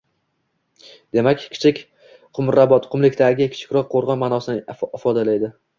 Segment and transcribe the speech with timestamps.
[1.17, 1.83] Demak, Kichik
[2.39, 5.59] Qumrabot– «qumlikdagi kichikroq qo‘rg‘on» ma’nosini ifodalaydi.